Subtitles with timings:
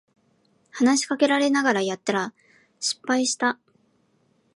[0.71, 2.33] 話しかけられながらやってたら
[2.79, 3.59] 失敗した